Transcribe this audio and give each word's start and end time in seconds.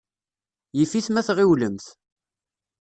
Yif-it 0.77 1.07
ma 1.11 1.21
tɣiwlemt. 1.27 1.85